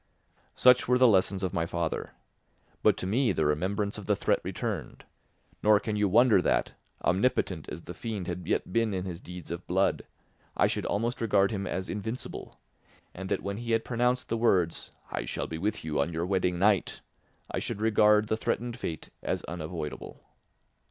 Such 0.55 0.87
were 0.87 0.97
the 0.97 1.07
lessons 1.07 1.43
of 1.43 1.53
my 1.53 1.67
father. 1.67 2.13
But 2.81 2.97
to 2.97 3.05
me 3.05 3.31
the 3.33 3.45
remembrance 3.45 3.99
of 3.99 4.07
the 4.07 4.15
threat 4.15 4.39
returned; 4.43 5.05
nor 5.61 5.79
can 5.79 5.95
you 5.95 6.09
wonder 6.09 6.41
that, 6.41 6.71
omnipotent 7.03 7.69
as 7.69 7.83
the 7.83 7.93
fiend 7.93 8.25
had 8.25 8.47
yet 8.47 8.73
been 8.73 8.95
in 8.95 9.05
his 9.05 9.21
deeds 9.21 9.51
of 9.51 9.67
blood, 9.67 10.01
I 10.57 10.65
should 10.65 10.87
almost 10.87 11.21
regard 11.21 11.51
him 11.51 11.67
as 11.67 11.87
invincible, 11.87 12.59
and 13.13 13.29
that 13.29 13.43
when 13.43 13.57
he 13.57 13.73
had 13.73 13.85
pronounced 13.85 14.29
the 14.29 14.37
words 14.37 14.91
"I 15.11 15.25
shall 15.25 15.45
be 15.45 15.59
with 15.59 15.85
you 15.85 16.01
on 16.01 16.11
your 16.13 16.25
wedding 16.25 16.57
night," 16.57 17.01
I 17.51 17.59
should 17.59 17.79
regard 17.79 18.27
the 18.27 18.37
threatened 18.37 18.79
fate 18.79 19.11
as 19.21 19.43
unavoidable. 19.43 20.25